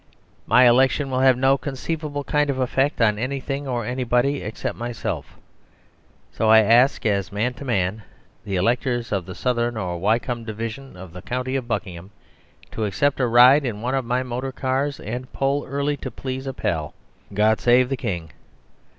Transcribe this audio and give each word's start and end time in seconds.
My 0.47 0.67
election 0.67 1.11
will 1.11 1.19
have 1.19 1.37
no 1.37 1.59
conceivable 1.59 2.23
kind 2.23 2.49
of 2.49 2.57
effect 2.57 2.99
on 3.03 3.19
anything 3.19 3.67
or 3.67 3.85
anybody 3.85 4.41
except 4.41 4.75
myself; 4.75 5.37
so 6.31 6.49
I 6.49 6.61
ask, 6.61 7.05
as 7.05 7.31
man 7.31 7.53
to 7.53 7.65
man, 7.65 8.01
the 8.43 8.55
Electors 8.55 9.11
of 9.11 9.27
the 9.27 9.35
Southern 9.35 9.77
or 9.77 9.99
Wycombe 9.99 10.43
Division 10.43 10.97
of 10.97 11.13
the 11.13 11.21
County 11.21 11.55
of 11.55 11.67
Buckingham 11.67 12.09
to 12.71 12.85
accept 12.85 13.19
a 13.19 13.27
ride 13.27 13.63
in 13.63 13.81
one 13.83 13.93
of 13.93 14.03
my 14.03 14.23
motor 14.23 14.51
cars; 14.51 14.99
and 14.99 15.31
poll 15.33 15.65
early 15.67 15.97
to 15.97 16.09
please 16.09 16.47
a 16.47 16.53
pal 16.55 16.95
God 17.31 17.59
Save 17.59 17.89
the 17.89 17.95
King." 17.95 18.31